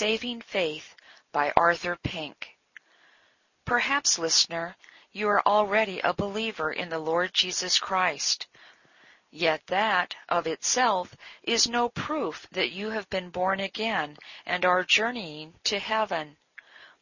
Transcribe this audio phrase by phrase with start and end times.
[0.00, 0.96] Saving Faith
[1.30, 2.56] by Arthur Pink.
[3.66, 4.74] Perhaps, listener,
[5.12, 8.46] you are already a believer in the Lord Jesus Christ.
[9.30, 14.16] Yet that, of itself, is no proof that you have been born again
[14.46, 16.38] and are journeying to heaven.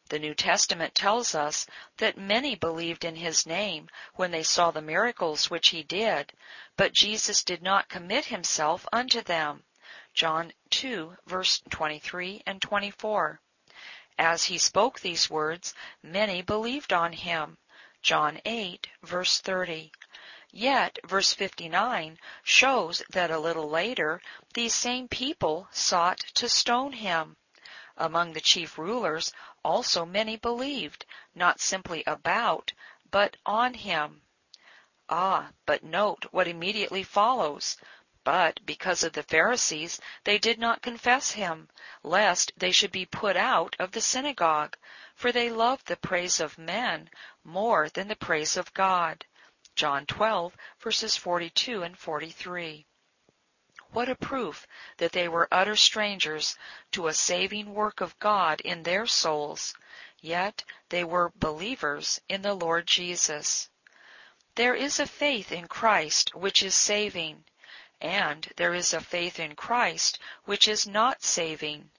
[0.09, 1.67] The New Testament tells us
[1.99, 6.33] that many believed in his name when they saw the miracles which he did,
[6.75, 9.63] but Jesus did not commit himself unto them.
[10.19, 13.39] John 2 verse 23 and 24.
[14.17, 17.57] As he spoke these words, many believed on him.
[18.01, 19.93] John 8 verse 30.
[20.51, 24.21] Yet, verse 59 shows that a little later,
[24.53, 27.37] these same people sought to stone him.
[27.95, 29.31] Among the chief rulers
[29.63, 32.73] also many believed, not simply about,
[33.09, 34.23] but on him.
[35.07, 37.77] Ah, but note what immediately follows.
[38.31, 41.67] But because of the Pharisees, they did not confess him,
[42.03, 44.77] lest they should be put out of the synagogue,
[45.15, 47.09] for they loved the praise of men
[47.43, 49.25] more than the praise of God.
[49.73, 52.85] John 12, verses 42 and 43.
[53.93, 54.67] What a proof
[54.97, 56.55] that they were utter strangers
[56.91, 59.73] to a saving work of God in their souls,
[60.21, 63.71] yet they were believers in the Lord Jesus.
[64.53, 67.45] There is a faith in Christ which is saving,
[68.01, 71.91] and there is a faith in Christ which is not saving.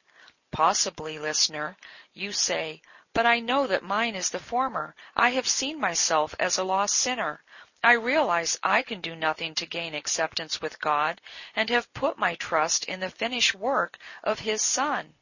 [0.50, 1.76] Possibly, listener,
[2.12, 4.94] you say, but I know that mine is the former.
[5.14, 7.42] I have seen myself as a lost sinner.
[7.82, 11.20] I realize I can do nothing to gain acceptance with God
[11.56, 15.14] and have put my trust in the finished work of His Son.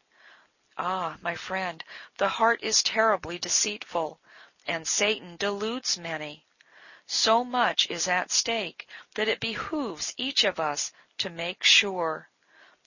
[0.76, 1.82] Ah, my friend,
[2.18, 4.20] the heart is terribly deceitful,
[4.66, 6.46] and Satan deludes many.
[7.10, 12.28] So much is at stake that it behooves each of us to make sure.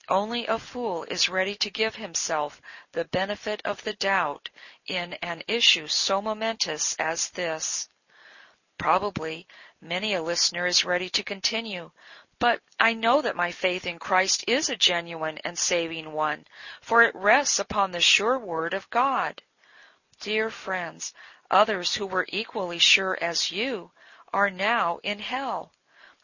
[0.07, 2.61] Only a fool is ready to give himself
[2.91, 4.51] the benefit of the doubt
[4.85, 7.89] in an issue so momentous as this.
[8.77, 9.47] Probably
[9.81, 11.89] many a listener is ready to continue,
[12.37, 16.45] but I know that my faith in Christ is a genuine and saving one,
[16.79, 19.41] for it rests upon the sure word of God.
[20.19, 21.11] Dear friends,
[21.49, 23.91] others who were equally sure as you
[24.33, 25.73] are now in hell.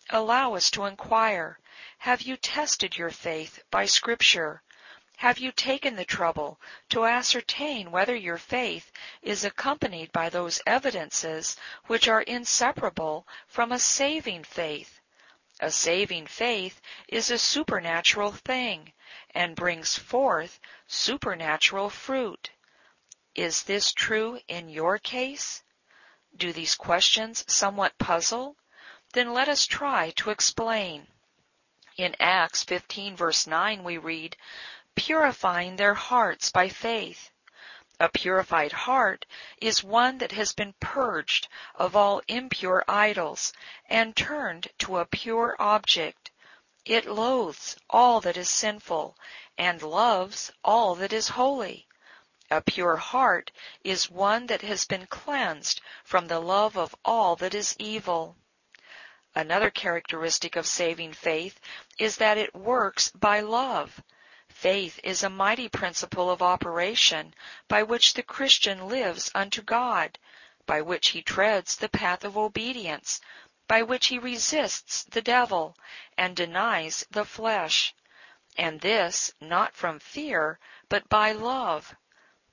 [0.09, 1.59] Allow us to inquire,
[1.97, 4.63] have you tested your faith by Scripture?
[5.17, 8.91] Have you taken the trouble to ascertain whether your faith
[9.21, 11.57] is accompanied by those evidences
[11.87, 15.01] which are inseparable from a saving faith?
[15.59, 18.93] A saving faith is a supernatural thing
[19.31, 22.51] and brings forth supernatural fruit.
[23.33, 25.63] Is this true in your case?
[26.37, 28.57] Do these questions somewhat puzzle?
[29.13, 31.07] Then let us try to explain.
[31.97, 34.37] In Acts 15 verse 9 we read,
[34.95, 37.31] purifying their hearts by faith.
[37.99, 39.25] A purified heart
[39.59, 43.51] is one that has been purged of all impure idols
[43.87, 46.29] and turned to a pure object.
[46.85, 49.17] It loathes all that is sinful
[49.57, 51.87] and loves all that is holy.
[52.49, 53.51] A pure heart
[53.83, 58.37] is one that has been cleansed from the love of all that is evil.
[59.35, 61.59] Another characteristic of saving faith
[61.99, 64.01] is that it works by love.
[64.47, 67.33] Faith is a mighty principle of operation
[67.67, 70.17] by which the Christian lives unto God,
[70.65, 73.19] by which he treads the path of obedience,
[73.67, 75.75] by which he resists the devil
[76.17, 77.93] and denies the flesh.
[78.57, 81.93] And this not from fear, but by love.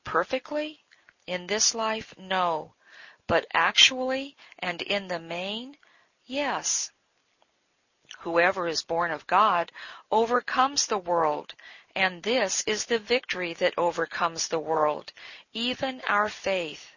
[0.04, 0.84] Perfectly?
[1.26, 2.74] In this life, no.
[3.26, 5.78] But actually and in the main,
[6.26, 6.92] yes.
[8.20, 9.72] Whoever is born of God
[10.10, 11.54] overcomes the world,
[11.94, 15.12] and this is the victory that overcomes the world,
[15.52, 16.90] even our faith.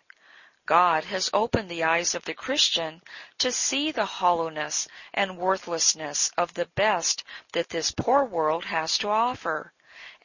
[0.66, 3.01] God has opened the eyes of the Christian
[3.38, 9.09] to see the hollowness and worthlessness of the best that this poor world has to
[9.09, 9.72] offer,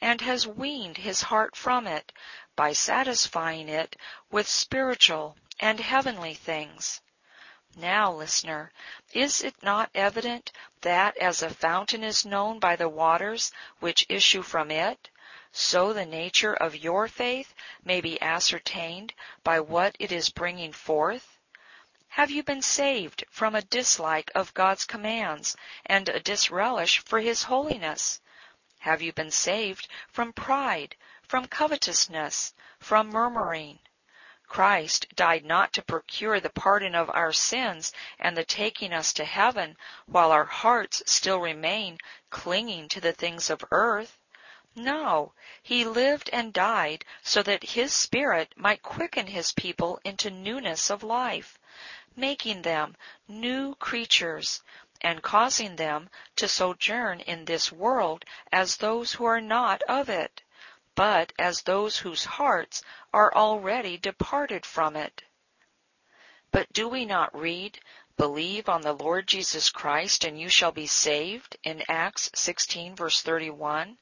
[0.03, 2.11] and has weaned his heart from it
[2.57, 3.95] by satisfying it
[4.29, 6.99] with spiritual and heavenly things.
[7.77, 8.73] Now, listener,
[9.13, 10.51] is it not evident
[10.81, 15.09] that as a fountain is known by the waters which issue from it,
[15.53, 17.53] so the nature of your faith
[17.85, 21.37] may be ascertained by what it is bringing forth?
[22.09, 27.43] Have you been saved from a dislike of God's commands and a disrelish for His
[27.43, 28.19] holiness?
[28.83, 33.79] Have you been saved from pride, from covetousness, from murmuring?
[34.45, 39.23] Christ died not to procure the pardon of our sins and the taking us to
[39.23, 41.97] heaven while our hearts still remain
[42.29, 44.19] clinging to the things of earth.
[44.75, 50.89] No, he lived and died so that his Spirit might quicken his people into newness
[50.89, 51.57] of life,
[52.17, 52.97] making them
[53.29, 54.61] new creatures,
[55.03, 60.41] and causing them to sojourn in this world as those who are not of it,
[60.95, 62.81] but as those whose hearts
[63.13, 65.23] are already departed from it.
[66.51, 67.79] But do we not read,
[68.15, 73.23] Believe on the Lord Jesus Christ and you shall be saved in Acts 16 verse
[73.23, 73.97] 31?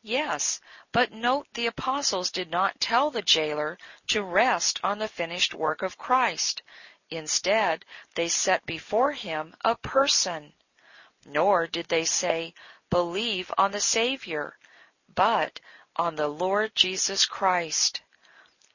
[0.00, 0.60] Yes,
[0.92, 3.76] but note the apostles did not tell the jailer
[4.10, 6.62] to rest on the finished work of Christ.
[7.10, 10.52] Instead, they set before him a person.
[11.24, 12.52] Nor did they say,
[12.90, 14.58] believe on the Savior,
[15.14, 15.58] but
[15.96, 18.02] on the Lord Jesus Christ.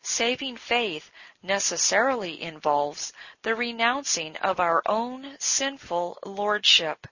[0.02, 1.12] Saving faith
[1.44, 3.14] necessarily involves
[3.44, 7.08] the renouncing of our own sinful lordship,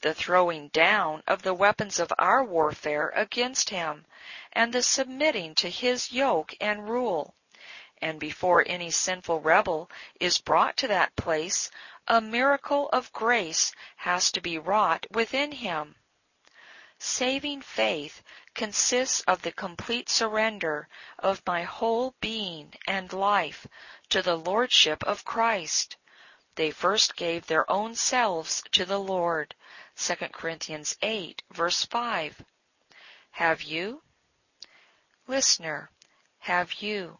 [0.00, 4.04] the throwing down of the weapons of our warfare against him,
[4.52, 7.34] and the submitting to his yoke and rule.
[8.00, 11.70] And before any sinful rebel is brought to that place,
[12.08, 15.94] a miracle of grace has to be wrought within him.
[16.98, 18.22] Saving faith
[18.54, 20.88] consists of the complete surrender
[21.18, 23.66] of my whole being and life
[24.10, 25.96] to the Lordship of Christ.
[26.54, 29.54] They first gave their own selves to the Lord,
[29.96, 32.44] 2 Corinthians 8, verse 5.
[33.32, 34.02] Have you?
[35.26, 35.90] Listener,
[36.38, 37.18] have you?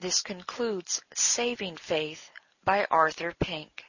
[0.00, 2.30] This concludes Saving Faith
[2.64, 3.84] by Arthur Pink.